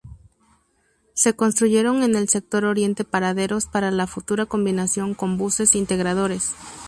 [1.13, 6.55] Se construyeron en el sector oriente paraderos para la futura combinación con buses integradores.